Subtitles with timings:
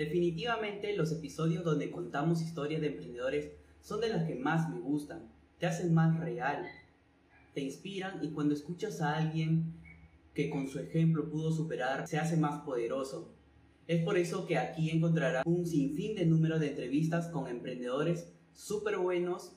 [0.00, 3.50] Definitivamente los episodios donde contamos historias de emprendedores
[3.82, 6.64] son de las que más me gustan, te hacen más real,
[7.52, 9.74] te inspiran y cuando escuchas a alguien
[10.32, 13.34] que con su ejemplo pudo superar, se hace más poderoso.
[13.86, 18.96] Es por eso que aquí encontrarás un sinfín de número de entrevistas con emprendedores súper
[18.96, 19.52] buenos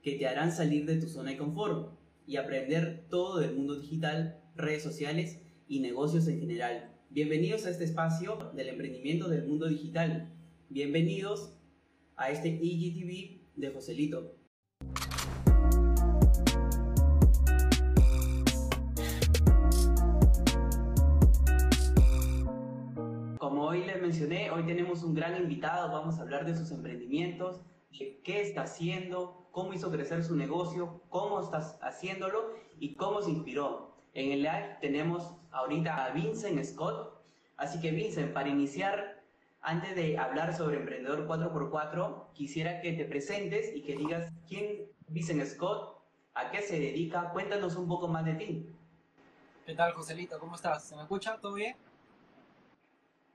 [0.00, 1.92] que te harán salir de tu zona de confort
[2.26, 6.93] y aprender todo del mundo digital, redes sociales y negocios en general.
[7.14, 10.34] Bienvenidos a este espacio del emprendimiento del mundo digital.
[10.68, 11.56] Bienvenidos
[12.16, 14.34] a este IGTV de Joselito.
[23.38, 27.60] Como hoy les mencioné, hoy tenemos un gran invitado, vamos a hablar de sus emprendimientos,
[27.96, 33.30] de qué está haciendo, cómo hizo crecer su negocio, cómo está haciéndolo y cómo se
[33.30, 33.93] inspiró.
[34.14, 37.20] En el live tenemos ahorita a Vincent Scott.
[37.56, 39.22] Así que Vincent, para iniciar,
[39.60, 45.44] antes de hablar sobre Emprendedor 4x4, quisiera que te presentes y que digas quién Vincent
[45.44, 46.00] Scott,
[46.34, 48.68] a qué se dedica, cuéntanos un poco más de ti.
[49.66, 50.38] ¿Qué tal, Joselito?
[50.38, 50.84] ¿Cómo estás?
[50.84, 51.38] ¿Se me escucha?
[51.40, 51.76] ¿Todo bien?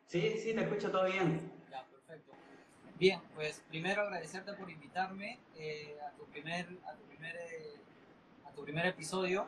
[0.08, 1.52] Sí, sí, te escucho todo bien.
[1.70, 2.32] Ya, perfecto.
[2.98, 7.76] Bien, pues primero agradecerte por invitarme eh, a, tu primer, a, tu primer, eh,
[8.46, 9.46] a tu primer episodio.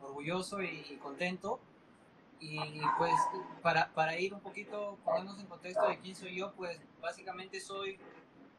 [0.00, 1.60] Orgulloso y, contento.
[2.40, 2.58] Y
[2.98, 3.12] pues
[3.62, 7.98] para, para, ir un poquito, ponernos en contexto de quién soy yo, pues básicamente soy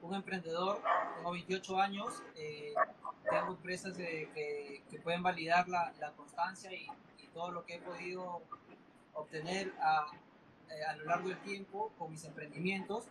[0.01, 0.81] un emprendedor,
[1.15, 2.73] tengo 28 años, eh,
[3.29, 6.87] tengo empresas de, que, que, pueden validar la, la constancia y,
[7.33, 8.41] todo lo que he podido
[9.13, 10.05] obtener a,
[10.89, 13.09] a lo largo del tiempo con mis emprendimientos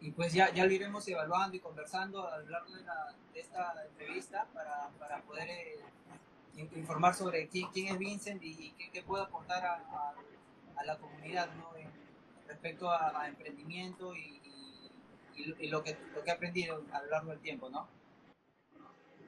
[0.00, 3.40] y pues ya, ya lo iremos evaluando y conversando a lo largo de, la, de
[3.40, 5.80] esta entrevista para, para poder eh,
[6.58, 10.14] informar sobre quién, es Vincent y, qué, qué, puede aportar a,
[10.84, 11.76] la comunidad ¿no?
[11.76, 11.88] en,
[12.46, 14.40] respecto a, emprendimiento y,
[15.68, 17.86] lo, que, lo que aprendido a lo largo del tiempo, ¿no?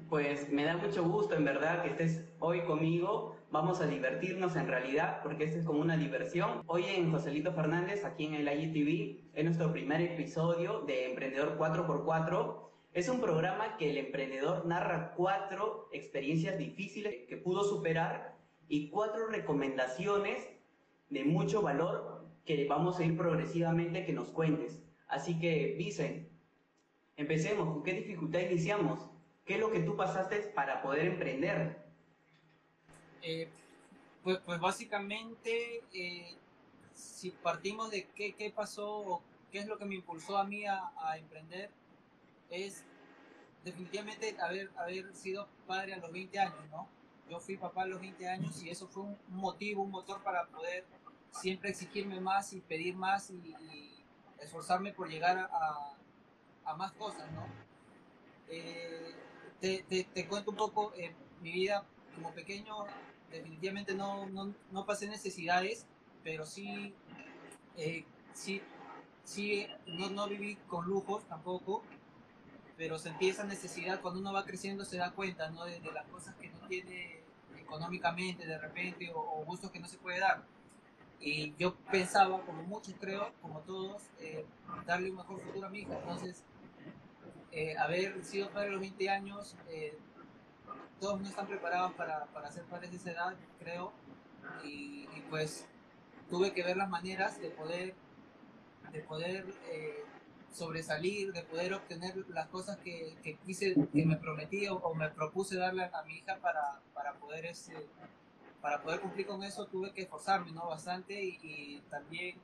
[0.08, 3.36] Pues me da mucho gusto, en verdad, que estés hoy conmigo.
[3.50, 6.62] Vamos a divertirnos en realidad, porque esto es como una diversión.
[6.66, 12.69] Hoy en Joselito Fernández, aquí en el IGTV, es nuestro primer episodio de Emprendedor 4x4.
[12.92, 18.36] Es un programa que el emprendedor narra cuatro experiencias difíciles que pudo superar
[18.68, 20.44] y cuatro recomendaciones
[21.08, 24.82] de mucho valor que vamos a ir progresivamente que nos cuentes.
[25.06, 26.28] Así que, Vicen,
[27.16, 27.68] empecemos.
[27.68, 29.08] ¿Con qué dificultad iniciamos?
[29.44, 31.84] ¿Qué es lo que tú pasaste para poder emprender?
[33.22, 33.48] Eh,
[34.24, 36.34] pues, pues, básicamente, eh,
[36.92, 41.16] si partimos de qué, pasó o qué es lo que me impulsó a mí a
[41.16, 41.70] emprender,
[42.50, 42.84] es
[43.64, 46.88] definitivamente haber, haber sido padre a los 20 años, ¿no?
[47.28, 50.46] Yo fui papá a los 20 años y eso fue un, motivo, un motor para
[50.46, 50.84] poder
[51.30, 53.54] siempre exigirme más y pedir más y,
[54.40, 55.94] esforzarme por llegar a,
[56.64, 57.46] a, más cosas, ¿no?
[58.48, 59.14] Eh,
[59.60, 60.94] te, te, te, cuento un poco,
[61.42, 61.84] mi vida
[62.14, 62.86] como pequeño
[63.30, 65.86] definitivamente no, no, no pasé necesidades,
[66.22, 66.94] pero sí,
[67.76, 68.60] eh, sí,
[69.24, 71.82] sí no, no viví con lujos tampoco,
[72.80, 75.66] pero sentí esa necesidad cuando uno va creciendo se da cuenta ¿no?
[75.66, 77.20] de, de las cosas que no tiene
[77.58, 80.42] económicamente de repente o, o, gustos que no se puede dar.
[81.20, 84.46] Y yo pensaba, como muchos creo, como todos, eh,
[84.86, 85.94] darle un mejor futuro a mi hija.
[85.98, 86.42] Entonces,
[87.52, 89.98] eh, haber sido padre a los 20 años, eh,
[91.00, 93.92] todos no están preparados para, para ser padres de esa edad, creo,
[94.64, 95.66] y, y, pues
[96.30, 97.94] tuve que ver las maneras de poder,
[98.90, 100.02] de poder eh,
[100.52, 105.56] sobresalir, de poder obtener las cosas que, que quise, que me prometí o, me propuse
[105.56, 107.74] darle a mi hija para, para poder ese,
[108.60, 110.66] para poder cumplir con eso tuve que esforzarme ¿no?
[110.66, 112.36] bastante y, y también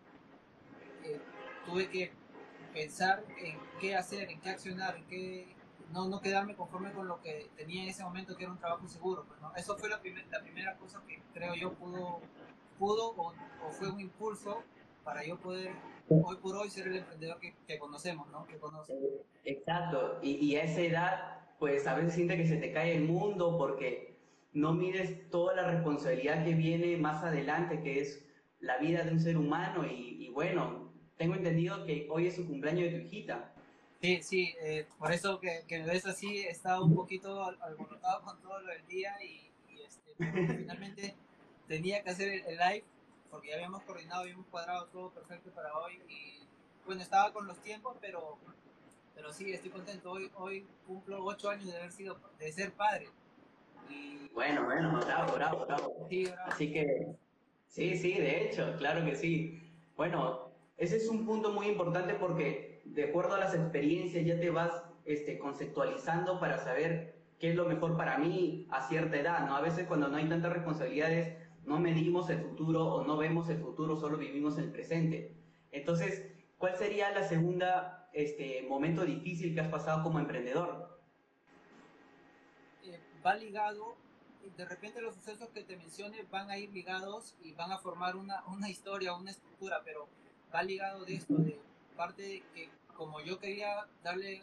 [1.04, 1.20] eh,
[1.66, 2.12] tuve que
[2.72, 5.56] pensar en qué hacer, en qué accionar, en qué
[5.92, 8.86] no, no quedarme conforme con lo que tenía en ese momento, que era un trabajo
[8.88, 9.24] seguro.
[9.24, 9.54] Pues, ¿no?
[9.56, 12.20] Eso fue la, primer, la primera cosa que creo yo pudo,
[12.78, 13.32] pudo o,
[13.64, 14.62] o, fue un impulso
[15.04, 15.72] para yo poder
[16.08, 18.46] hoy por hoy ser el emprendedor que, que conocemos, ¿no?
[18.46, 18.94] Que conoce.
[19.44, 23.04] Exacto, y, y, a esa edad, pues a veces siente que se te cae el
[23.04, 24.16] mundo porque
[24.52, 28.24] no mides toda la responsabilidad que viene más adelante, que es
[28.60, 32.46] la vida de un ser humano y, y bueno, tengo entendido que hoy es su
[32.46, 33.52] cumpleaños de tu hijita.
[34.00, 38.22] Sí, sí, eh, por eso que, que, me ves así, he estado un poquito alborotado
[38.22, 40.12] con todo lo del día y, y este,
[40.58, 41.14] finalmente
[41.66, 42.84] tenía que hacer el, live
[43.30, 46.46] porque ya habíamos coordinado, habíamos cuadrado todo perfecto para hoy y
[46.84, 48.38] bueno, estaba con los tiempos, pero,
[49.14, 50.12] pero sí, estoy contento.
[50.12, 53.08] Hoy, hoy cumplo ocho años de haber sido, de ser padre.
[53.90, 54.28] Y...
[54.32, 56.06] Bueno, bueno, bravo, bravo, bravo.
[56.08, 56.52] Sí, bravo.
[56.52, 57.16] Así que,
[57.66, 59.60] sí, sí, de hecho, claro que sí.
[59.96, 64.50] Bueno, Ese es un punto muy importante porque de acuerdo a las experiencias ya te
[64.50, 69.56] vas este, conceptualizando para saber qué es lo mejor para mí a cierta edad, ¿no?
[69.56, 71.36] A veces cuando no hay tantas responsabilidades
[71.66, 75.36] no medimos el futuro o no vemos el futuro, solo vivimos el presente.
[75.72, 81.00] Entonces, ¿cuál sería la segunda este, momento difícil que has pasado como emprendedor?
[82.84, 83.96] Eh, va ligado,
[84.56, 88.14] de repente los sucesos que te mencioné van a ir ligados y van a formar
[88.14, 90.08] una, una historia, una estructura, pero
[90.54, 91.58] va ligado de esto, de
[91.96, 94.42] parte de que como yo quería darle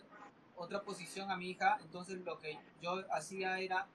[0.55, 3.87] otra posición a mi hija, entonces lo que yo hacía era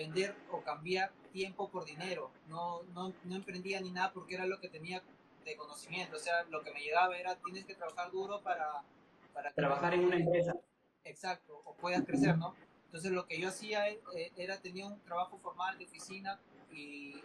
[0.00, 2.30] vender o cambiar tiempo por dinero.
[2.48, 5.02] No, no, no emprendía ni nada porque era lo que tenía
[5.44, 6.16] de conocimiento.
[6.16, 8.82] O sea, lo que me llegaba era, tienes que trabajar duro para...
[9.34, 10.54] para Trabajar en una empresa.
[11.04, 12.54] Exacto, o puedas crecer, ¿no?
[12.86, 16.40] Entonces lo que yo hacía eh, era, tenía un trabajo formal de oficina
[16.72, 17.22] y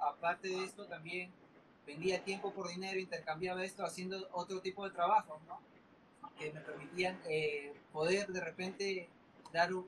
[0.00, 1.32] aparte de esto también
[1.86, 5.60] vendía tiempo por dinero, intercambiaba esto haciendo otro tipo de trabajo, ¿no?
[6.38, 9.08] Que me permitían eh, poder de repente
[9.52, 9.86] dar un,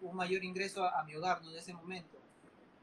[0.00, 1.50] un, mayor ingreso a, mi hogar, ¿no?
[1.50, 2.18] En ese momento.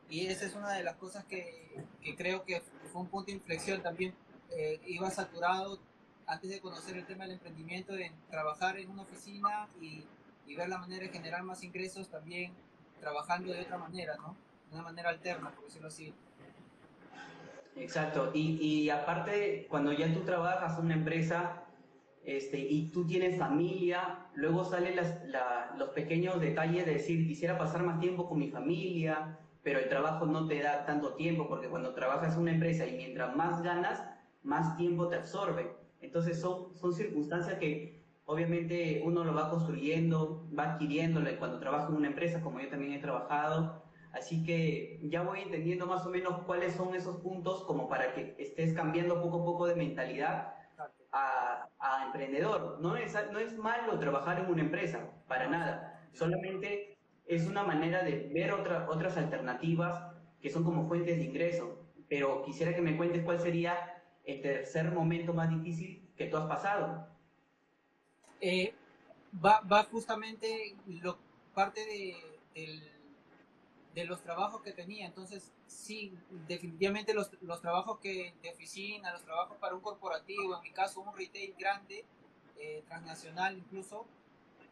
[0.10, 3.34] Y esa es una de las cosas que, que creo que fue un punto de
[3.34, 4.14] inflexión también.
[4.52, 5.80] Eh, iba saturado
[6.28, 10.04] antes de conocer el tema del emprendimiento, en trabajar en una oficina y,
[10.46, 12.54] y ver la manera de generar más ingresos también
[13.00, 14.36] trabajando de otra manera, ¿no?
[14.70, 16.14] De una manera alterna, por decirlo así.
[17.76, 21.64] Exacto, y, y aparte, cuando ya tú trabajas en una empresa
[22.24, 25.22] este, y tú tienes familia, luego salen las,
[25.78, 30.26] los pequeños detalles de decir, quisiera pasar más tiempo con mi familia, pero el trabajo
[30.26, 34.04] no te da tanto tiempo, porque cuando trabajas en una empresa y mientras más ganas,
[34.44, 35.72] más tiempo te absorbe.
[36.00, 41.96] Entonces son, son circunstancias que obviamente uno lo va construyendo, va adquiriéndolo cuando trabaja en
[41.96, 43.82] una empresa, como yo también he trabajado,
[44.14, 48.36] Así que ya voy entendiendo más o menos cuáles son esos puntos como para que
[48.38, 50.54] estés cambiando poco a poco de mentalidad
[51.14, 51.51] a,
[52.06, 52.80] emprendedor.
[52.82, 56.08] No es, no es malo trabajar en una empresa, para nada.
[56.14, 61.78] Solamente es una manera de ver otras alternativas que son como fuentes de ingreso.
[62.10, 66.46] Pero quisiera que me cuentes cuál sería el tercer momento más difícil que tú has
[66.48, 67.08] pasado.
[68.42, 68.74] Eh,
[69.44, 71.18] va, va justamente lo,
[71.54, 72.16] parte de,
[72.54, 72.92] del
[73.94, 75.06] de los trabajos que tenía.
[75.06, 80.62] Entonces, sí, definitivamente los, los, trabajos que de oficina, los trabajos para un corporativo, en
[80.62, 82.06] mi caso un retail grande,
[82.58, 84.06] eh, transnacional incluso,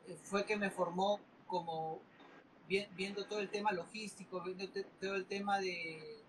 [0.07, 1.99] eh, fue que me formó como
[2.67, 4.67] viendo todo el tema logístico, viendo
[4.99, 6.23] todo el tema de,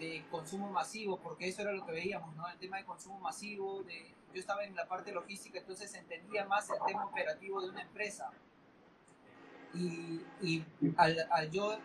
[0.00, 2.48] de consumo masivo, porque eso era lo que veíamos, ¿no?
[2.48, 6.68] El tema de consumo masivo, de, yo estaba en la parte logística, entonces entendía más
[6.70, 8.32] el tema operativo de una empresa
[9.74, 10.64] y, y
[10.96, 11.78] al, al, yo,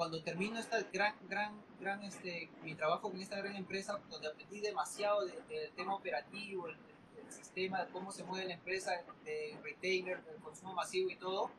[0.00, 4.58] cuando termino esta gran, gran, gran, este, mi trabajo con esta gran empresa, donde aprendí
[4.62, 6.76] demasiado del tema operativo, el,
[7.28, 8.92] sistema, de cómo se mueve la empresa
[9.26, 11.50] de retailer, del consumo masivo y todo,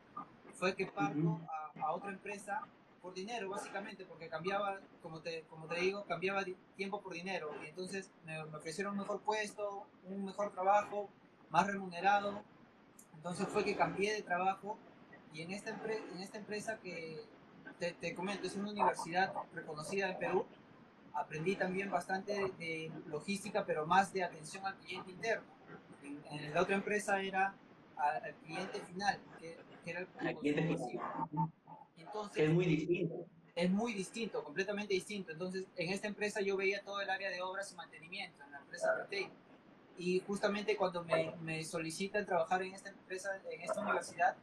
[0.54, 1.40] fue que parto
[1.76, 2.66] a, a, otra empresa
[3.00, 6.44] por dinero, básicamente, porque cambiaba, como te, como te digo, cambiaba
[6.74, 7.54] tiempo por dinero.
[7.62, 11.08] Y entonces me, me ofrecieron un mejor puesto, un mejor trabajo,
[11.48, 12.42] más remunerado.
[13.14, 14.76] Entonces fue que cambié de trabajo
[15.32, 17.24] y en esta, en esta empresa que
[17.82, 20.46] te, te, comento, es una universidad reconocida en Perú,
[21.14, 25.48] aprendí también bastante de, logística, pero más de atención al cliente interno.
[26.30, 27.56] En, la otra empresa era
[27.96, 31.50] al, cliente final, que, era el, cliente final.
[31.96, 33.26] Entonces, es muy distinto.
[33.56, 35.32] Es muy distinto, completamente distinto.
[35.32, 38.58] Entonces, en esta empresa yo veía todo el área de obras y mantenimiento, en la
[38.58, 39.28] empresa retail.
[39.98, 44.36] Y justamente cuando me, me solicitan trabajar en esta empresa, en esta universidad,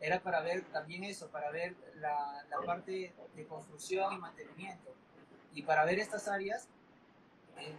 [0.00, 4.94] era para ver también eso, para ver la, la, parte de construcción y mantenimiento.
[5.54, 6.68] Y para ver estas áreas,
[7.58, 7.74] eh,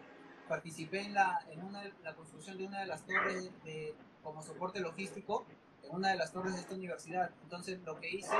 [0.47, 3.93] participé en, la, en una, la construcción de una de las torres de,
[4.23, 5.45] como soporte logístico
[5.83, 7.29] en una de las torres de esta universidad.
[7.43, 8.35] Entonces lo que hice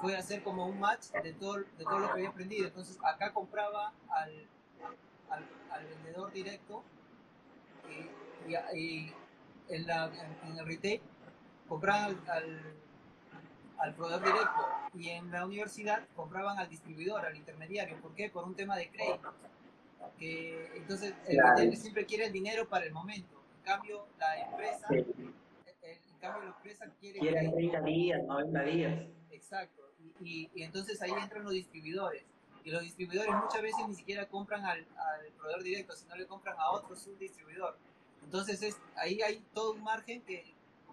[0.00, 2.66] fue hacer como un match de todo, de todo lo que había aprendido.
[2.66, 4.46] Entonces acá compraba al,
[5.30, 6.82] al, al vendedor directo
[7.88, 9.14] y, y,
[9.68, 10.06] en, la,
[10.44, 11.00] en, el retail
[11.68, 12.74] compraban al al
[13.94, 18.00] proveedor directo y en la universidad compraban al distribuidor, al intermediario.
[18.00, 18.28] ¿Por qué?
[18.28, 19.32] Por un tema de crédito.
[20.18, 21.72] Que, entonces, el claro.
[21.72, 23.42] siempre quiere el dinero para el momento.
[23.58, 24.96] En cambio, la empresa, sí.
[24.96, 27.20] en cambio, la empresa quiere...
[27.20, 29.02] Quiere 30 días, 90 días.
[29.30, 29.82] Exacto.
[30.20, 32.24] Y, y, entonces ahí entran los distribuidores.
[32.64, 36.56] Y los distribuidores muchas veces ni siquiera compran al, al proveedor directo, sino le compran
[36.58, 37.78] a otro subdistribuidor.
[38.22, 40.44] Entonces es, ahí hay todo un margen que,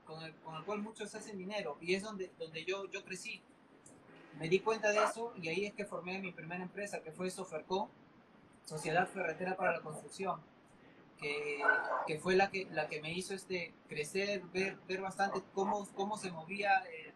[0.07, 3.41] con el, con el cual muchos hacen dinero y es donde, donde yo, yo crecí.
[4.39, 7.29] Me di cuenta de eso y ahí es que formé mi primera empresa, que fue
[7.29, 7.89] Soferco,
[8.65, 10.39] Sociedad Ferretera para la Construcción.
[11.17, 11.59] que,
[12.05, 16.17] que, fue la que, la que me hizo este, crecer, ver, ver bastante cómo, cómo
[16.17, 17.13] se movía el,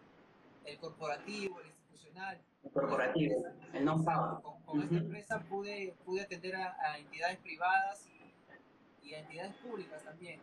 [0.65, 2.41] el corporativo, el institucional.
[2.63, 3.43] El corporativo,
[3.73, 4.41] el know-how.
[4.41, 9.53] Con, con esta empresa pude, pude atender a, a entidades privadas y, y, a entidades
[9.57, 10.41] públicas también.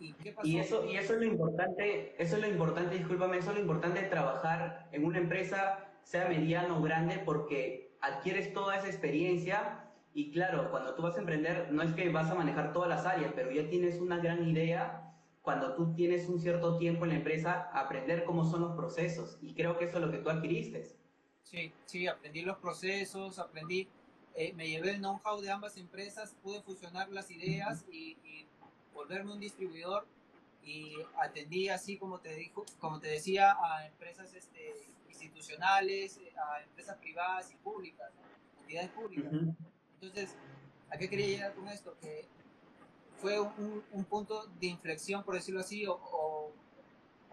[0.00, 0.48] ¿Y, qué pasó?
[0.48, 3.62] y eso y eso es lo importante, eso es lo importante, discúlpame, eso es lo
[3.62, 9.84] importante de trabajar en una empresa, sea mediana o grande, porque adquieres toda esa experiencia
[10.12, 13.06] y claro, cuando tú vas a emprender, no es que vas a manejar todas las
[13.06, 15.06] áreas, pero ya tienes una gran idea
[15.42, 19.38] cuando tú tienes un cierto tiempo en la empresa, aprender cómo son los procesos.
[19.40, 20.96] Y creo que eso es lo que tú adquiriste.
[21.42, 23.88] Sí, sí, aprendí los procesos, aprendí,
[24.34, 28.46] eh, me llevé el know-how de ambas empresas, pude fusionar las ideas y, y,
[29.00, 30.06] volverme un distribuidor
[30.62, 34.74] y atendí así como te dijo, como te decía, a empresas este,
[35.08, 38.10] institucionales, a empresas privadas y públicas,
[38.60, 39.32] entidades públicas.
[39.32, 39.56] Uh -huh.
[39.94, 40.36] Entonces,
[40.90, 41.96] ¿a qué quería llegar con esto?
[42.00, 42.26] Que
[43.20, 46.52] fue un, un punto de inflexión, por decirlo así, o, o,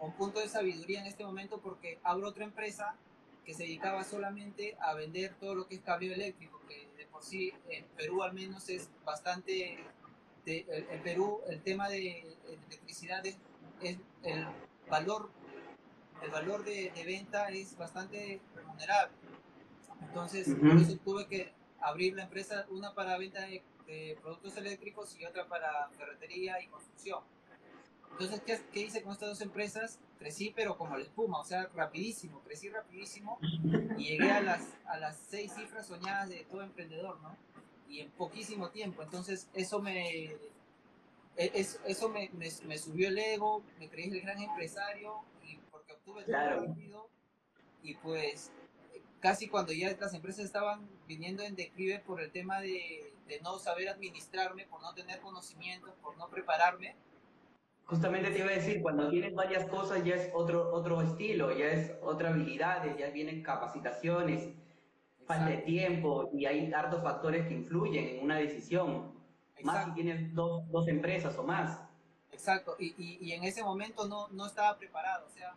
[0.00, 2.94] un punto de sabiduría en este momento porque abro otra empresa
[3.44, 7.22] que se dedicaba solamente a vender todo lo que es cabello eléctrico, que de por
[7.22, 9.78] sí en Perú al menos es bastante,
[10.48, 13.36] en Perú el tema de electricidad es,
[13.82, 14.46] es el
[14.88, 15.30] valor,
[16.22, 19.16] el valor de, de, venta es bastante remunerable.
[20.00, 20.72] Entonces, uh -huh.
[20.72, 25.24] por eso tuve que abrir la empresa, una para venta de, de, productos eléctricos y
[25.24, 27.22] otra para ferretería y construcción.
[28.12, 30.00] Entonces, ¿qué, ¿qué, hice con estas dos empresas?
[30.18, 33.38] Crecí, pero como la espuma, o sea, rapidísimo, crecí rapidísimo
[33.96, 37.36] y llegué a las, a las seis cifras soñadas de todo emprendedor, ¿no?
[37.88, 39.02] Y en poquísimo tiempo.
[39.02, 40.36] Entonces, eso me,
[41.36, 45.92] eso, eso me, me, me subió el ego, me creí el gran empresario y porque
[45.92, 46.56] obtuve claro.
[46.56, 47.08] todo rápido
[47.82, 48.52] y pues
[49.20, 53.58] casi cuando ya las empresas estaban viniendo en declive por el tema de, de, no
[53.58, 56.94] saber administrarme, por no tener conocimientos, por no prepararme.
[57.84, 61.66] Justamente te iba a decir, cuando tienes varias cosas ya es otro, otro estilo, ya
[61.66, 64.50] es otra habilidad, ya vienen capacitaciones.
[65.28, 69.12] Falta de tiempo y hay hartos factores que influyen en una decisión.
[69.56, 69.72] Exacto.
[69.72, 71.80] Más si tienes dos, dos, empresas o más.
[72.32, 75.54] Exacto, y, y, y, en ese momento no, no estaba preparado, o sea,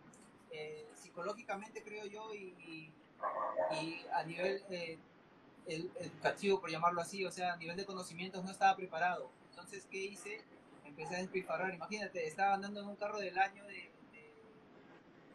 [0.51, 4.97] eh, psicológicamente creo yo y, y a nivel eh,
[5.67, 9.29] educativo, por llamarlo así, o sea, a nivel de conocimientos no estaba preparado.
[9.51, 10.41] Entonces, ¿qué hice?
[10.85, 11.73] Empecé a despilfarrar.
[11.73, 14.33] Imagínate, estaba andando en un carro del año de, de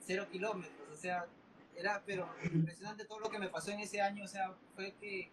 [0.00, 1.26] cero kilómetros, o sea,
[1.76, 5.30] era, pero impresionante todo lo que me pasó en ese año, o sea, fue que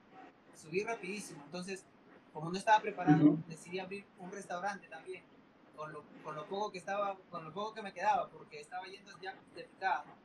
[0.56, 1.42] subí rapidísimo.
[1.46, 1.86] Entonces,
[2.34, 3.46] como no estaba preparado, uh -huh.
[3.46, 5.24] decidí abrir un restaurante también,
[5.76, 8.86] con lo, con lo poco que estaba, con lo poco que me quedaba, porque estaba
[8.86, 10.24] yendo ya de picada, ¿no?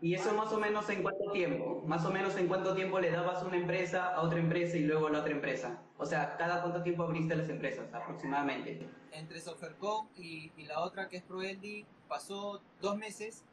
[0.00, 1.80] ¿Y eso más o menos en cuánto tiempo?
[1.86, 5.06] Más o menos en cuánto tiempo le dabas una empresa a otra empresa y luego
[5.06, 5.80] a la otra empresa?
[5.96, 8.90] O sea, ¿cada cuánto tiempo abriste las empresas aproximadamente?
[9.12, 13.44] Entre Sofercom y, y la otra que es Proeldi pasó dos meses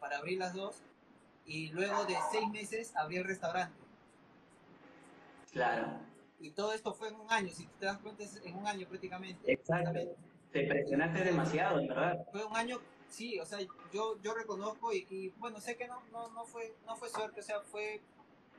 [0.00, 0.82] para abrir las dos
[1.46, 3.76] y luego de seis meses abrí el restaurante.
[5.52, 5.98] Claro.
[6.40, 8.86] Y todo esto fue en un año, si te das cuenta, es en un año
[8.88, 9.52] prácticamente.
[9.52, 10.00] Exacto.
[10.52, 12.26] Te presionaste demasiado, ¿verdad?
[12.30, 12.80] Fue un año
[13.12, 13.58] sí, o sea,
[13.92, 17.40] yo, yo reconozco y, y, bueno, sé que no, no, no, fue, no fue suerte,
[17.40, 18.00] o sea, fue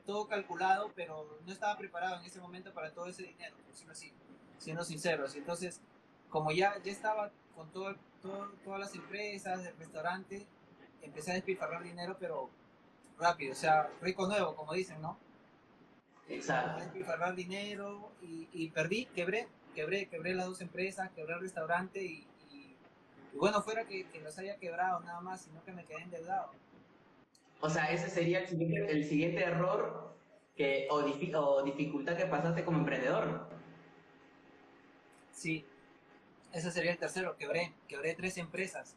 [0.06, 3.92] todo calculado, pero no estaba preparado en ese momento para todo ese dinero, por decirlo
[3.92, 4.12] así,
[4.58, 5.34] siendo sinceros.
[5.34, 5.80] Entonces,
[6.30, 10.46] como ya, ya estaba con todo, todo, todas las empresas, el restaurante,
[11.02, 12.48] empecé a despilfarrar dinero, pero
[13.18, 15.18] rápido, o sea, rico nuevo, como dicen, ¿no?
[16.28, 16.82] Exacto.
[16.82, 22.26] Despilfarrar dinero y, y perdí, quebré, quebré, quebré las dos empresas, quebré el restaurante y,
[22.50, 22.76] y
[23.34, 26.52] bueno, fuera que, que, los haya quebrado nada más, sino que me quedé endeudado.
[27.60, 30.14] O sea, ese sería el siguiente, el siguiente error
[30.56, 33.48] que, o, o, dificultad que pasaste como emprendedor.
[35.32, 35.66] Sí,
[36.52, 38.94] ese sería el tercero, quebré, quebré tres empresas.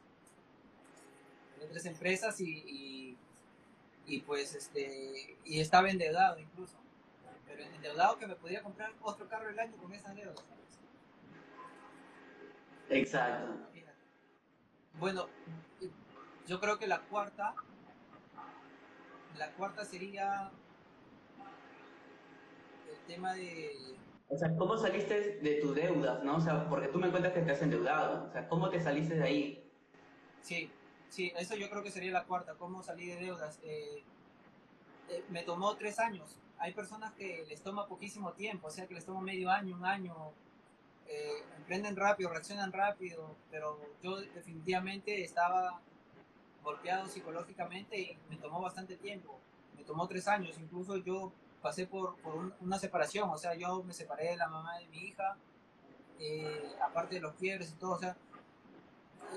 [1.54, 3.18] Quebré tres empresas y, y,
[4.08, 6.78] y pues este, y estaba endeudado incluso.
[7.46, 10.44] Pero endeudado que me podía comprar otro carro el año con esas deudas.
[12.90, 13.54] Exacto.
[15.00, 15.28] Bueno,
[16.48, 17.54] yo creo que la cuarta,
[19.38, 20.50] la cuarta sería
[22.90, 23.98] el tema de...
[24.30, 26.38] O sea, ¿cómo saliste de tus deudas, no?
[26.38, 28.28] O sea, porque tú me cuentas que te has endeudado.
[28.28, 29.72] O sea, ¿cómo te saliste de ahí?
[30.42, 30.72] Sí,
[31.10, 33.60] sí, eso yo creo que sería la cuarta, cómo salí de deudas.
[33.64, 34.04] Eh,
[35.10, 36.38] eh, me tomó tres años.
[36.60, 39.86] Hay personas que les toma poquísimo tiempo, o sea, que les toma medio año, un
[39.86, 40.16] año,
[41.08, 45.80] eh, emprenden rápido, reaccionan rápido, pero yo definitivamente estaba
[46.64, 49.40] golpeado psicológicamente y me tomó bastante tiempo.
[49.76, 53.94] Me tomó tres años, incluso yo pasé por, un, una separación, o sea, yo me
[53.94, 55.38] separé de la mamá de mi hija
[56.84, 58.16] aparte de los quiebres y todo, o sea,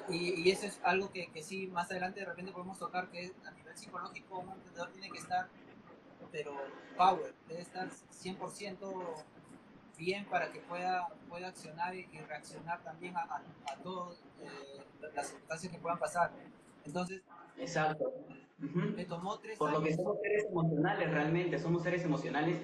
[0.08, 3.32] y, y eso es algo que, que, sí, más adelante de repente podemos tocar, que
[3.44, 5.48] a nivel psicológico un emprendedor tiene que estar,
[6.32, 6.52] pero
[6.96, 9.24] power, debe estar 100%
[9.98, 14.82] bien para que pueda, pueda accionar y, reaccionar también a, a, todas eh,
[15.14, 16.30] las circunstancias que puedan pasar.
[16.84, 17.22] Entonces,
[17.58, 18.12] Exacto.
[18.58, 22.62] me tomó tres Por lo que somos seres emocionales realmente, somos seres emocionales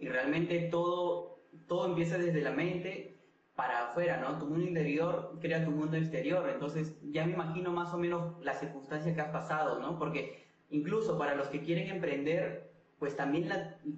[0.00, 3.17] y realmente todo, todo empieza desde la mente
[3.58, 4.38] para afuera, ¿no?
[4.38, 8.54] Tu mundo interior crea tu mundo exterior, entonces ya me imagino más o menos la
[8.54, 9.98] circunstancia que has pasado, ¿no?
[9.98, 13.48] Porque incluso para los que quieren emprender, pues también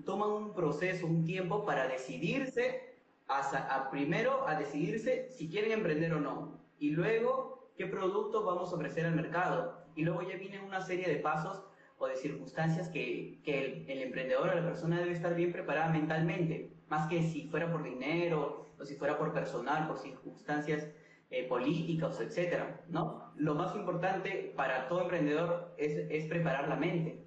[0.07, 2.97] toman un proceso, un tiempo para decidirse,
[3.29, 8.77] a, primero a decidirse si quieren emprender o no, y luego qué producto vamos a
[8.77, 11.63] ofrecer al mercado, y luego ya viene una serie de pasos
[11.99, 15.93] o de circunstancias que, que el, el emprendedor o la persona debe estar bien preparada
[15.93, 20.89] mentalmente, más que si fuera por dinero, o si fuera por personal, por circunstancias
[21.31, 23.33] eh, políticas, etcétera, ¿no?
[23.37, 27.23] Lo más importante para todo emprendedor es, es preparar la mente.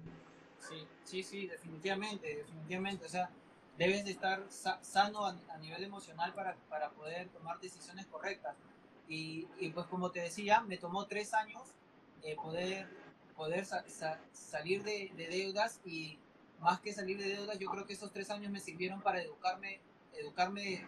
[0.58, 3.30] Sí, sí, sí, definitivamente, definitivamente, o sea,
[3.78, 8.54] debes de estar sano a, nivel emocional para, para, poder tomar decisiones correctas.
[9.08, 11.62] Y, y, pues como te decía, me tomó tres años
[12.22, 12.86] eh, poder,
[13.34, 16.18] poder sa sa salir de, de deudas y
[16.64, 19.80] más que salir de deudas, yo creo que esos tres años me sirvieron para educarme,
[20.14, 20.82] educarme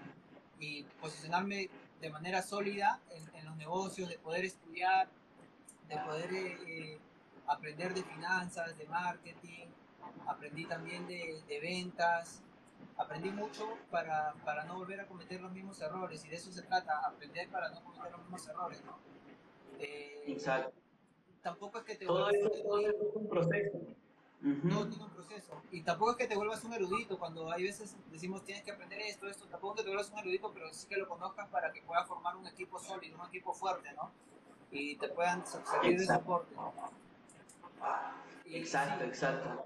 [0.59, 1.69] y posicionarme
[2.01, 5.07] de manera sólida en, en los negocios, de poder estudiar,
[5.87, 6.99] de poder eh, eh,
[7.47, 9.67] aprender de finanzas, de marketing,
[10.27, 12.43] aprendí también de, de ventas,
[12.97, 16.63] aprendí mucho para, para, no volver a cometer los mismos errores y de eso se
[16.63, 18.97] trata, aprender para no cometer los mismos errores, ¿no?
[19.79, 20.73] Eh, Exacto.
[21.43, 23.79] Tampoco es que te todo, eso, todo eso es un proceso.
[24.43, 25.61] Todo tiene un proceso.
[25.73, 29.01] Y tampoco es que te vuelvas un erudito cuando hay veces decimos tienes que aprender
[29.01, 29.47] esto, esto.
[29.47, 32.07] Tampoco es que te vuelvas un erudito, pero sí que lo conozcas para que puedas
[32.07, 34.11] formar un equipo sólido, un equipo fuerte, ¿no?
[34.71, 36.55] Y te puedan servir de soporte.
[38.45, 39.09] Y, exacto, sí.
[39.09, 39.65] exacto.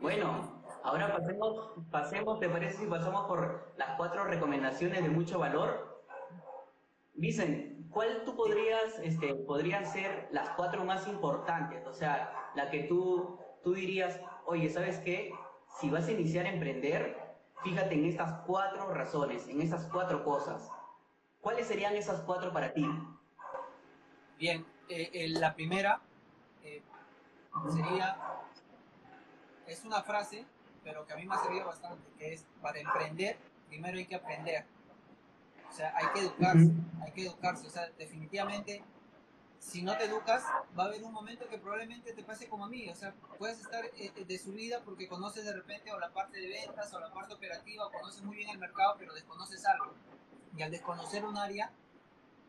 [0.00, 6.02] Bueno, ahora pasemos, pasemos, ¿te parece si pasamos por las cuatro recomendaciones de mucho valor?
[7.14, 11.86] Dicen, ¿cuál tú podrías, este, podrían ser las cuatro más importantes?
[11.86, 15.32] O sea, la que tú, tú dirías, oye, ¿sabes qué?
[15.80, 17.16] Si vas a iniciar a emprender,
[17.62, 20.70] fíjate en estas cuatro razones, en estas cuatro cosas.
[21.40, 22.86] ¿Cuáles serían esas cuatro para ti?
[24.38, 26.00] Bien, eh, eh, la primera
[26.62, 26.82] eh,
[27.72, 28.16] sería,
[29.66, 30.46] es una frase,
[30.82, 33.38] pero que a mí me ha servido bastante, que es, para emprender,
[33.68, 34.64] primero hay que aprender.
[35.68, 36.70] O sea, hay que educarse,
[37.02, 37.66] hay que educarse.
[37.66, 38.84] O sea, definitivamente
[39.64, 40.44] si no te educas,
[40.78, 43.60] va a haber un momento que probablemente te pase como a mí, o sea, puedes
[43.60, 47.12] estar eh, de subida porque conoces de repente o la parte de ventas o la
[47.12, 49.94] parte operativa, o conoces muy bien el mercado, pero desconoces algo.
[50.56, 51.72] Y al desconocer un área,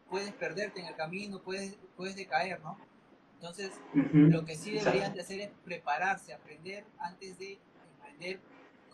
[0.10, 2.78] puedes perderte en el camino, puedes, puedes decaer, ¿no?
[3.36, 4.32] Entonces, uh -huh.
[4.32, 7.60] lo que sí deberían de hacer es prepararse, aprender antes de
[7.98, 8.40] emprender,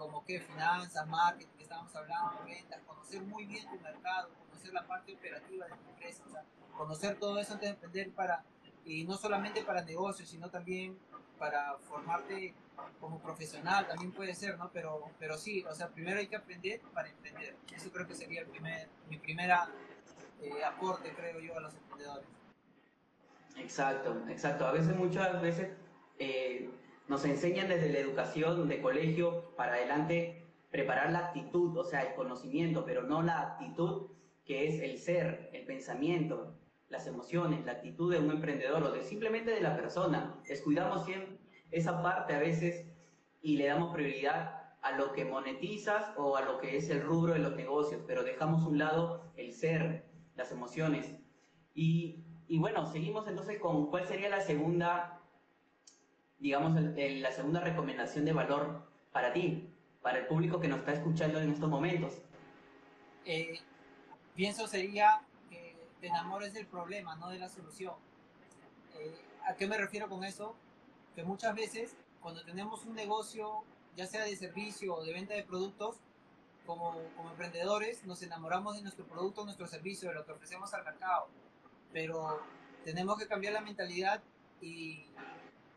[0.02, 4.88] como que finanzas, marketing, que estábamos hablando, ventas, conocer muy bien tu mercado, conocer la
[4.88, 6.24] parte operativa de tu empresa,
[6.76, 8.44] conocer todo eso antes de emprender para,
[8.84, 10.98] y no solamente para negocios, sino también
[11.38, 12.56] para formarte
[13.00, 14.72] como profesional, también puede ser, ¿no?
[14.72, 17.56] Pero, pero sí, o sea, primero hay que aprender para emprender.
[17.72, 18.90] Eso creo que sería el primer,
[20.42, 22.28] eh, aporte, creo yo, a los emprendedores.
[23.56, 24.66] Exacto, exacto.
[24.66, 25.70] A veces, muchas veces,
[26.18, 26.72] eh,
[27.12, 32.16] nos enseñan desde la educación de colegio para adelante preparar la actitud, o sea, el
[32.16, 34.12] conocimiento, pero no la actitud
[34.46, 36.56] que es el ser, el pensamiento,
[36.88, 40.40] las emociones, la actitud de un emprendedor o de simplemente de la persona.
[40.48, 41.38] Descuidamos siempre
[41.70, 42.88] esa parte a veces
[43.42, 47.34] y le damos prioridad a lo que monetizas o a lo que es el rubro
[47.34, 50.06] de los negocios, pero dejamos un lado el ser,
[50.38, 51.14] las emociones.
[51.74, 55.21] Y, y bueno, seguimos entonces con cuál sería la segunda,
[56.42, 58.82] digamos, el, el, la segunda recomendación de valor
[59.14, 59.70] para ti,
[60.02, 62.22] para el público que nos está escuchando en estos momentos.
[63.26, 63.60] Eh,
[64.36, 65.22] pienso sería
[66.02, 67.94] te enamores del problema, no de la solución.
[68.96, 69.16] Eh,
[69.48, 70.56] ¿A qué me refiero con eso?
[71.16, 73.64] Que muchas veces cuando tenemos un negocio,
[73.96, 75.98] ya sea de servicio o de venta de productos,
[76.66, 80.84] como, como emprendedores nos enamoramos de nuestro producto, nuestro servicio, de lo que ofrecemos al
[80.84, 81.28] mercado.
[81.94, 82.42] Pero
[82.84, 84.24] tenemos que cambiar la mentalidad
[84.60, 85.06] y,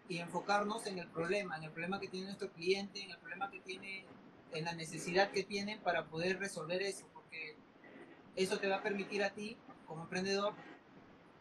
[0.08, 3.50] y enfocarnos en el problema, en el problema que tiene nuestro cliente, en el problema
[3.50, 4.04] que tiene,
[4.52, 7.56] en la necesidad que tiene para poder resolver eso, porque
[8.36, 10.54] eso te va a permitir a ti como emprendedor,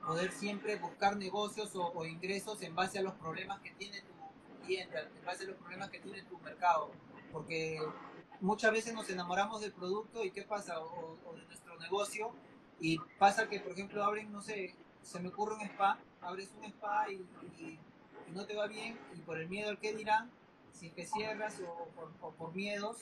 [0.05, 4.65] poder siempre buscar negocios o, o, ingresos en base a los problemas que tiene tu
[4.65, 6.91] cliente, en base a los problemas que tiene tu mercado.
[7.31, 7.79] Porque
[8.41, 12.31] muchas veces nos enamoramos del producto y qué pasa, o, de nuestro negocio,
[12.79, 16.65] y pasa que, por ejemplo, abren, no sé, se me ocurre un spa, abres un
[16.65, 17.79] spa y,
[18.33, 20.29] no te va bien, y por el miedo al que dirán,
[20.71, 22.97] si que cierras o, por miedos,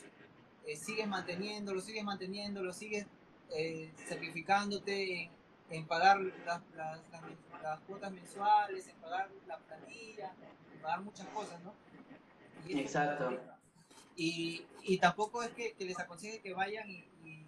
[0.66, 3.08] eh, sigues manteniéndolo, sigues manteniéndolo, sigues
[3.52, 5.30] eh, sacrificándote
[5.70, 10.34] en, pagar las, las, cuotas mensuales, en pagar la plantilla,
[10.74, 11.74] en pagar muchas cosas, ¿no?
[12.68, 13.40] Exacto.
[14.16, 17.06] Y, y, tampoco es que, les aconseje que vayan y,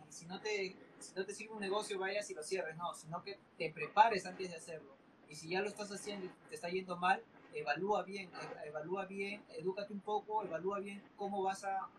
[0.10, 3.24] si, no te, si no te sirve un negocio, vayas y lo cierres, no, sino
[3.24, 4.96] que te prepares antes de hacerlo.
[5.30, 8.30] Y si ya lo estás haciendo y te está yendo mal, evalúa bien,
[8.66, 11.89] evalúa bien, edúcate un poco, evalúa bien cómo vas a,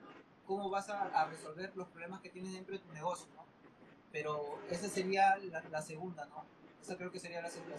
[0.46, 3.44] cómo vas a, resolver los problemas que tienes dentro de tu negocio, ¿no?
[4.12, 5.36] Pero esa sería
[5.70, 6.44] la, segunda, ¿no?
[6.80, 7.78] Esa creo que sería la, segunda,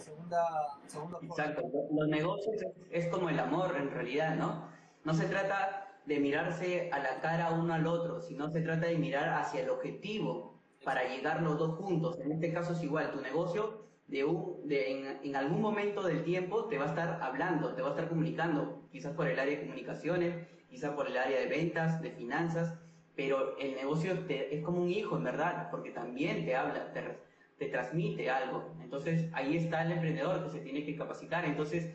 [0.86, 2.56] segunda Exacto, los negocios
[2.90, 4.68] es como el amor en realidad, ¿no?
[5.04, 8.98] No se trata de mirarse a la cara uno al otro, sino se trata de
[8.98, 12.18] mirar hacia el objetivo para llegar los dos juntos.
[12.20, 16.66] En este caso es igual, tu negocio de, un, de en, algún momento del tiempo
[16.66, 19.62] te va a estar hablando, te va a estar comunicando, quizás por el área de
[19.62, 22.78] comunicaciones, quizás por el área de ventas, de finanzas,
[23.14, 27.18] pero el negocio es como un hijo, en verdad, porque también te habla, te,
[27.58, 28.74] te transmite algo.
[28.82, 31.44] Entonces ahí está el emprendedor que se tiene que capacitar.
[31.44, 31.94] Entonces,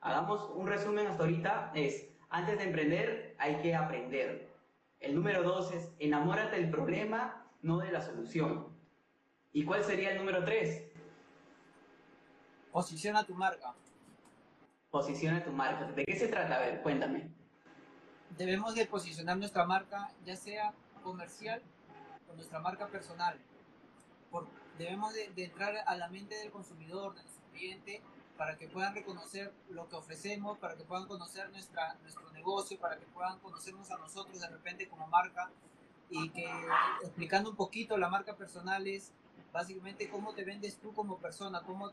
[0.00, 4.48] hagamos un resumen hasta ahorita, es antes de emprender hay que aprender.
[5.00, 8.66] El número dos es enamórate del problema, no de la solución.
[9.52, 10.87] ¿Y cuál sería el número tres?
[12.78, 13.74] Posiciona tu marca.
[14.92, 15.84] Posiciona tu marca.
[15.90, 16.54] ¿De qué se trata?
[16.54, 17.28] A ver, cuéntame.
[18.36, 21.60] Debemos de posicionar nuestra marca, ya sea comercial
[22.30, 23.36] o nuestra marca personal.
[24.78, 28.00] debemos de, de entrar a la mente del consumidor, de nuestro cliente,
[28.36, 32.96] para que puedan reconocer lo que ofrecemos, para que puedan conocer nuestra, nuestro negocio, para
[32.96, 35.50] que puedan conocernos a nosotros de repente como marca
[36.10, 36.48] y que
[37.02, 39.10] explicando un poquito la marca personal es
[39.52, 41.90] básicamente cómo te vendes tú como persona, cómo,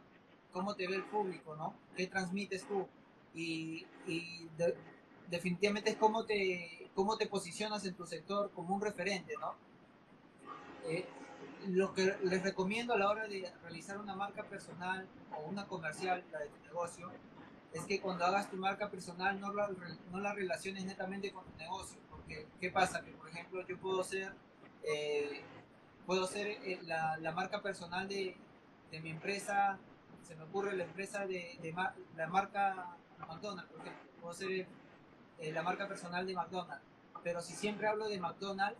[0.55, 1.75] cómo te ve el público, ¿no?
[1.97, 2.87] ¿Qué transmites tú?
[3.33, 4.47] Y, y
[5.29, 9.53] definitivamente es cómo te, cómo te posicionas en tu sector como un referente, ¿no?
[10.85, 11.05] Eh,
[11.67, 16.23] lo que les recomiendo a la hora de realizar una marca personal o una comercial,
[16.31, 17.11] la de tu negocio,
[17.73, 19.69] es que cuando hagas tu marca personal no la,
[20.09, 21.99] no la relaciones netamente con tu negocio.
[22.09, 23.03] Porque, ¿qué pasa?
[23.03, 24.31] Que, por ejemplo, yo puedo ser,
[24.83, 25.41] eh,
[26.05, 28.37] puedo ser eh, la, la, marca personal de,
[28.91, 29.77] de, mi empresa,
[30.25, 31.73] se me ocurre la empresa de, de
[32.17, 34.09] la marca McDonald's, por ejemplo.
[34.19, 34.67] Puedo ser
[35.39, 36.83] eh, la marca personal de McDonald's.
[37.23, 38.77] Pero si siempre hablo de McDonald's,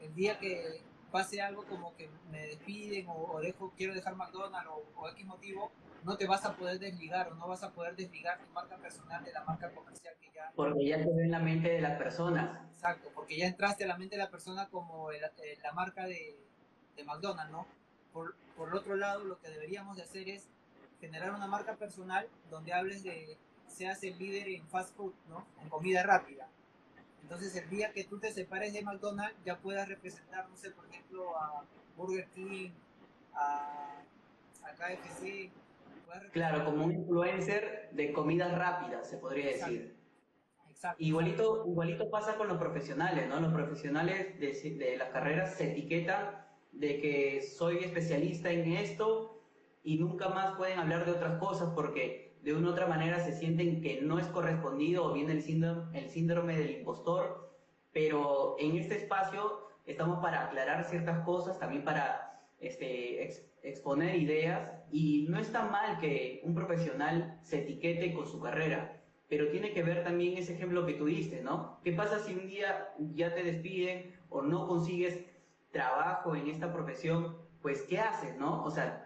[0.00, 4.84] el día que pase algo como que me despiden o, dejo, quiero dejar McDonald's o,
[4.96, 5.70] o, X motivo,
[6.04, 9.24] no te vas a poder desligar o no vas a poder desligar tu marca personal
[9.24, 10.50] de la marca comercial que ya...
[10.54, 12.60] Porque ya quedó en la mente de las personas.
[12.72, 16.38] Exacto, porque ya entraste a la mente de la persona como la marca de,
[16.96, 17.66] de McDonald's, ¿no?
[18.12, 20.48] Por, por otro lado, lo que deberíamos de hacer es
[21.00, 25.46] generar una marca personal donde hables de, seas el líder en fast food, ¿no?
[25.62, 26.48] En comida rápida
[27.26, 30.86] entonces, el día que tú te separes de McDonald's, ya puedas representar, no sé, por
[30.86, 31.64] ejemplo, a
[31.96, 32.70] Burger King,
[33.34, 34.00] a,
[34.78, 35.50] KFC.
[36.30, 39.96] Claro, como un influencer de comidas rápidas, se podría decir.
[40.70, 41.02] Exacto.
[41.02, 43.40] Igualito, igualito pasa con los profesionales, ¿no?
[43.40, 49.35] Los profesionales de, de las carreras se etiquetan de que soy especialista en esto
[49.86, 53.30] y nunca más pueden hablar de otras cosas porque de una u otra manera se
[53.30, 57.54] sienten que no es correspondido o viene el síndrome, el síndrome del impostor,
[57.92, 63.30] pero en este espacio estamos para aclarar ciertas cosas, también para este,
[63.62, 69.50] exponer ideas y no está mal que un profesional se etiquete con su carrera, pero
[69.50, 71.06] tiene que ver también ese ejemplo que tú
[71.44, 71.78] ¿no?
[71.84, 75.24] ¿Qué pasa si un día ya te despiden o no consigues
[75.70, 77.36] trabajo en esta profesión?
[77.62, 78.64] Pues, ¿qué haces, no?
[78.64, 79.05] O sea,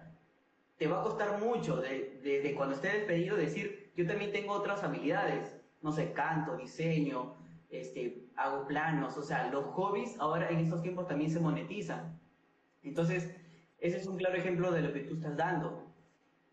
[0.80, 4.82] te va a costar mucho desde de, cuando estés despedido decir, yo también tengo otras
[4.82, 7.36] habilidades, no sé, canto, diseño,
[7.68, 12.18] este, hago planos, o sea, los hobbies ahora en estos tiempos también se monetizan.
[12.82, 13.30] Entonces,
[13.78, 15.86] ese es un claro ejemplo de lo que tú estás dando.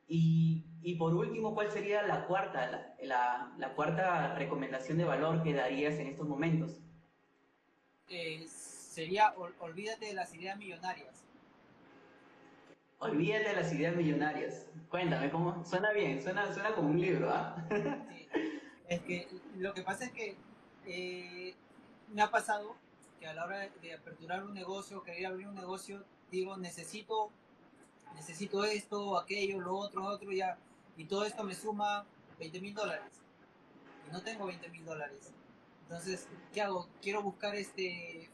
[0.09, 5.53] Y, y por último, ¿cuál sería la cuarta, la, la, cuarta recomendación de valor que
[5.53, 6.81] darías en estos momentos?
[8.09, 11.26] Eh, sería, olvídate de las ideas millonarias.
[12.99, 14.65] Olvídate de las ideas millonarias.
[14.89, 15.63] Cuéntame, ¿cómo?
[15.65, 17.55] Suena bien, suena, suena como un libro, ¿ah?
[18.89, 20.37] Es que lo que pasa es que
[20.85, 21.53] eh,
[22.13, 22.75] me ha pasado
[23.19, 27.29] que a la hora de, aperturar un negocio, querer abrir un negocio, digo, necesito,
[28.15, 30.57] necesito esto, aquello, lo otro, otro, ya,
[30.95, 32.05] y todo esto me suma
[32.39, 33.11] 20 mil dólares.
[34.07, 35.33] Y no tengo 20 mil dólares.
[35.83, 36.87] Entonces, ¿qué hago?
[37.01, 38.29] Quiero buscar este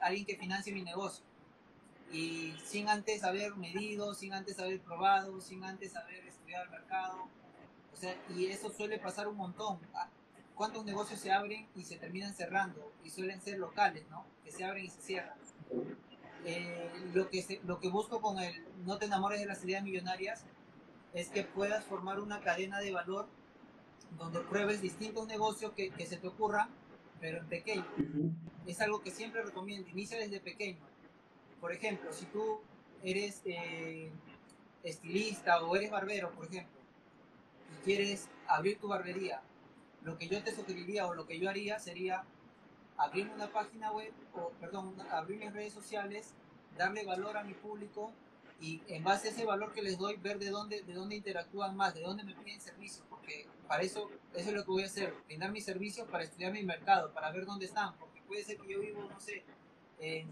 [0.00, 1.24] alguien que financie mi negocio.
[2.12, 7.28] Y sin antes haber medido, sin antes haber probado, sin antes haber estudiado el mercado.
[7.92, 9.78] O sea, y eso suele pasar un montón.
[9.94, 10.08] Ah,
[10.54, 12.92] ¿Cuántos negocios se abren y se terminan cerrando?
[13.04, 14.24] Y suelen ser locales, ¿no?
[14.44, 15.36] Que se abren y se cierran.
[16.44, 20.44] Eh, lo, que lo que busco con el No te enamores de las ideas millonarias
[21.12, 23.26] es que puedas formar una cadena de valor
[24.16, 26.68] donde pruebes distintos negocios que, que se te ocurran,
[27.20, 27.84] pero en pequeño.
[28.66, 30.80] Es algo que siempre recomiendo, inicia desde pequeño.
[31.60, 32.60] Por ejemplo, si tú
[33.02, 34.10] eres eh,
[34.82, 36.80] estilista o eres barbero, por ejemplo,
[37.72, 39.42] y quieres abrir tu barbería,
[40.02, 42.24] lo que yo te sugeriría o lo que yo haría sería
[42.96, 46.34] abrir una página web, o perdón, abrir mis redes sociales,
[46.76, 48.12] darle valor a mi público
[48.60, 51.76] y en base a ese valor que les doy, ver de dónde, de dónde interactúan
[51.76, 54.86] más, de dónde me piden servicios, porque para eso, eso es lo que voy a
[54.86, 58.58] hacer, brindar mis servicios para estudiar mi mercado, para ver dónde están, porque puede ser
[58.58, 59.44] que yo vivo, no sé,
[59.98, 60.28] en,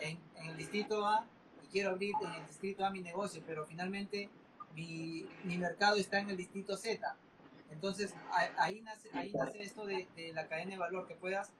[0.00, 1.26] en, el distrito A
[1.62, 4.30] y quiero abrir en el distrito A mi negocio, pero finalmente
[4.74, 7.16] mi, mi mercado está en el distrito Z.
[7.70, 8.14] Entonces
[8.56, 11.52] ahí nace, ahí nace esto de, de la cadena de valor, que puedas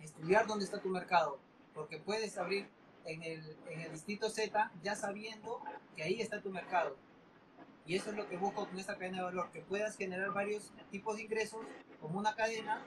[0.00, 1.38] estudiar dónde está tu mercado,
[1.74, 2.68] porque puedes abrir
[3.04, 5.60] en el, en el distrito Z ya sabiendo
[5.96, 6.96] que ahí está tu mercado.
[7.84, 10.70] Y eso es lo que busco con esta cadena de valor, que puedas generar varios
[10.90, 11.60] tipos de ingresos
[12.00, 12.84] como una cadena,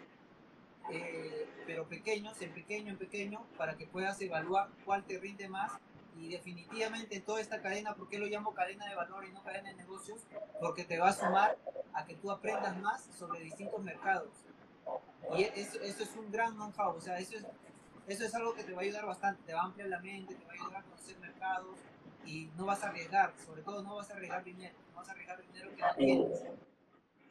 [0.92, 5.72] eh, pero pequeños, en pequeño, en pequeño, para que puedas evaluar cuál te rinde más.
[6.18, 9.44] Y definitivamente en toda esta cadena, ¿por qué lo llamo cadena de valor y no
[9.44, 10.22] cadena de negocios?
[10.62, 11.58] Porque te va a sumar
[11.94, 14.30] a que tú aprendas más sobre distintos mercados.
[15.38, 17.46] Y eso, eso es un gran know-how, o sea, eso es
[18.08, 20.36] eso es algo que te va a ayudar bastante, te va a ampliar la mente,
[20.36, 21.80] te va a ayudar a conocer mercados
[22.24, 25.12] y no vas a arriesgar, sobre todo no vas a arriesgar dinero, no vas a
[25.14, 26.44] arriesgar dinero que no tienes.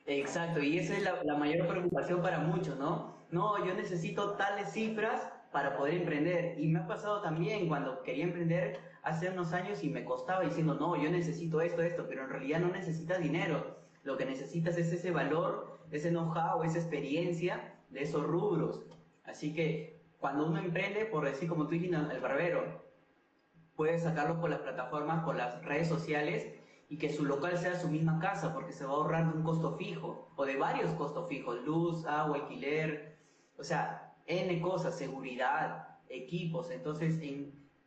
[0.07, 3.15] Exacto, y esa es la, mayor preocupación para muchos, ¿no?
[3.31, 6.59] No, yo necesito tales cifras para poder emprender.
[6.59, 10.75] Y me ha pasado también cuando quería emprender hace unos años y me costaba diciendo,
[10.75, 13.79] no, yo necesito esto, esto, pero en realidad no necesitas dinero.
[14.03, 18.83] Lo que necesitas es ese valor, ese know-how, esa experiencia de esos rubros.
[19.25, 22.83] Así que cuando uno emprende, por decir como tú dijiste, el barbero,
[23.75, 26.47] puede sacarlo por las plataformas, por las redes sociales
[26.95, 29.43] y que su local sea su misma casa porque se va a ahorrar de un
[29.43, 33.17] costo fijo o de varios costos fijos, luz, agua, alquiler,
[33.59, 36.71] o sea, N cosas, seguridad, equipos.
[36.71, 37.19] Entonces,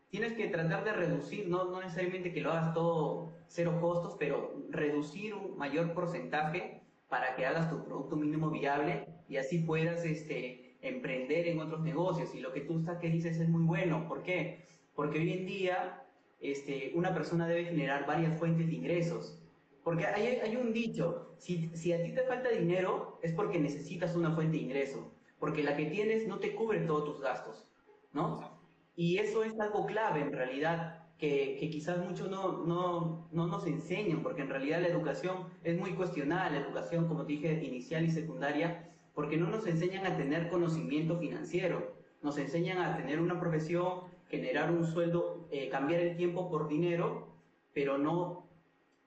[0.10, 4.54] tienes que tratar de reducir, no, no necesariamente que lo hagas todo cero costos, pero
[4.72, 10.76] reducir un mayor porcentaje para que hagas tu producto mínimo viable y así puedas este,
[10.82, 12.36] emprender en otros negocios.
[12.36, 14.06] Y lo que tú estás que dices es muy bueno.
[14.10, 14.68] ¿Por qué?
[14.94, 16.04] Porque hoy en día
[16.40, 19.40] este, una persona debe generar varias fuentes de ingresos.
[19.84, 24.16] Porque hay, hay un dicho, si, si, a ti te falta dinero es porque necesitas
[24.16, 27.66] una fuente de ingreso, porque la que tienes no te cubre todos tus gastos,
[28.12, 28.60] ¿no?
[28.96, 33.66] Y eso es algo clave en realidad, que, que quizás muchos no, no, no, nos
[33.66, 38.12] enseñan, porque en realidad la educación es muy cuestionada, la educación, como dije, inicial y
[38.12, 44.02] secundaria, porque no nos enseñan a tener conocimiento financiero, nos enseñan a tener una profesión,
[44.30, 47.28] generar un sueldo, eh, cambiar el tiempo por dinero,
[47.74, 48.50] pero no,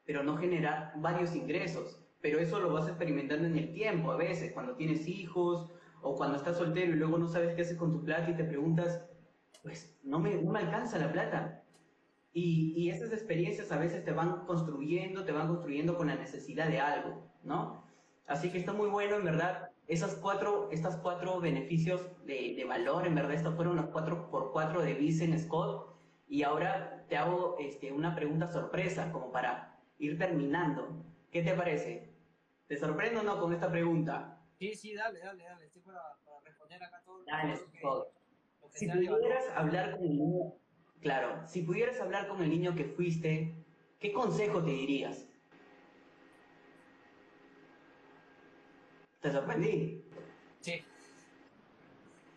[0.04, 1.98] pero no generar varios ingresos.
[2.20, 5.70] Pero eso lo vas experimentando en el tiempo, a veces, cuando tienes hijos
[6.02, 8.44] o cuando estás soltero y luego no sabes qué hacer con tu plata y te
[8.44, 9.04] preguntas,
[9.62, 11.62] pues no me, no me alcanza la plata.
[12.32, 16.68] Y, y esas experiencias a veces te van construyendo, te van construyendo con la necesidad
[16.68, 17.84] de algo, ¿no?
[18.26, 23.08] Así que está muy bueno, en verdad, esas cuatro, estas cuatro beneficios de, de, valor,
[23.08, 25.90] en verdad, estos fueron los cuatro por cuatro de Vincent Scott.
[26.28, 31.04] Y ahora te hago este, una pregunta sorpresa, como para ir terminando.
[31.32, 32.08] ¿Qué te parece?
[32.68, 34.40] ¿Te sorprende o no con esta pregunta?
[34.60, 35.66] Sí, sí, dale, dale, dale.
[35.66, 37.24] Estoy para, para responder acá todo.
[37.26, 37.58] Dale,
[38.70, 40.52] si pudieras hablar con el niño,
[41.00, 43.56] claro, si pudieras hablar con el niño que fuiste,
[43.98, 45.29] ¿qué consejo te dirías?
[49.20, 50.02] ¿Te sorprendí?
[50.60, 50.82] Sí.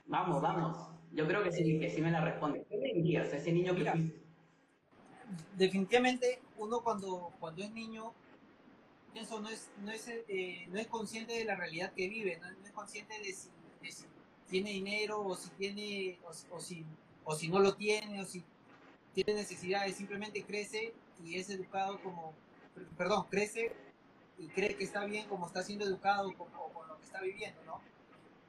[0.08, 0.90] Vamos, vamos.
[1.14, 2.66] Yo creo que sí, que sí me la responde.
[2.70, 4.14] ¿Qué le dirías a ese niño que?
[5.56, 8.14] Definitivamente, uno cuando, cuando es niño,
[9.14, 12.50] pienso, no es, no, es, eh, no es consciente de la realidad que vive, no,
[12.66, 13.50] es consciente de si,
[14.50, 16.20] tiene dinero o si tiene,
[16.52, 16.86] o, si,
[17.24, 18.44] o si no lo tiene, o si
[19.14, 20.94] tiene necesidades, simplemente crece
[21.24, 22.34] y es educado como,
[22.98, 23.72] perdón, crece
[24.44, 27.62] y cree que está bien como está siendo educado o, con lo que está viviendo,
[27.66, 27.80] ¿no?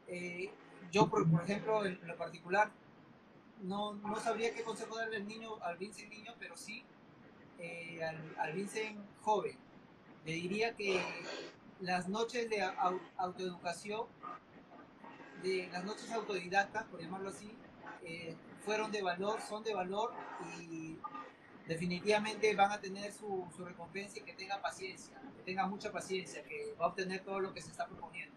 [0.08, 0.50] Eh,
[0.90, 2.70] yo, por, ejemplo, en, lo particular,
[3.62, 6.84] no, no, sabría qué consejo darle al niño, al Vincent niño, pero sí
[7.58, 9.56] eh, al, al, Vincent joven.
[10.24, 11.00] Le diría que
[11.80, 12.62] las noches de
[13.16, 14.06] autoeducación
[15.42, 17.56] de las noches autodidactas, por llamarlo así,
[18.02, 20.12] eh, fueron de valor, son de valor
[20.60, 20.98] y
[21.66, 26.42] definitivamente van a tener su, su recompensa y que tenga paciencia, que tenga mucha paciencia,
[26.44, 28.34] que va a obtener todo lo que se está proponiendo.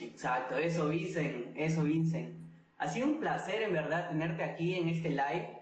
[0.00, 2.36] Exacto, eso Vincent, eso Vincent.
[2.78, 5.58] Ha sido un placer en verdad tenerte aquí en este live.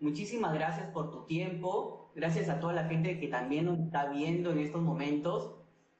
[0.00, 4.52] Muchísimas gracias por tu tiempo, gracias a toda la gente que también nos está viendo
[4.52, 5.56] en estos momentos.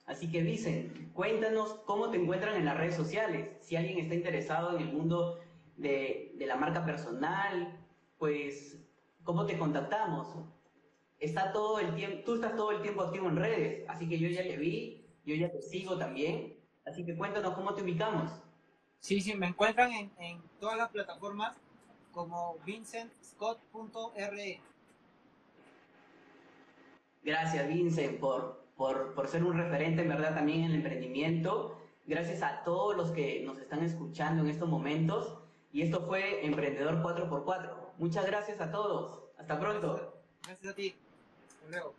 [0.06, 3.50] Así que Vincent, cuéntanos cómo te encuentran en las redes sociales.
[3.60, 5.40] Si alguien está interesado en el mundo
[5.76, 7.83] de, de la marca personal,
[8.24, 8.78] pues,
[9.22, 10.34] ¿cómo te contactamos?
[11.18, 14.30] Está todo el tiempo, tú estás todo el tiempo activo en redes, así que yo
[14.30, 16.56] ya te vi, yo ya te sigo también.
[16.86, 18.30] Así que cuéntanos cómo te ubicamos.
[18.98, 21.54] Sí, sí, me encuentran en, en todas las plataformas
[22.12, 24.62] como vincentscott.re.
[27.24, 31.78] Gracias, Vincent, por, por, por, ser un referente, en verdad, también en el emprendimiento.
[32.06, 35.36] Gracias a todos los que nos están escuchando en estos momentos.
[35.72, 37.83] Y esto fue Emprendedor 4x4.
[37.98, 39.24] Muchas gracias a todos.
[39.38, 40.22] Hasta pronto.
[40.44, 40.94] Gracias a ti.
[41.48, 41.94] Hasta luego.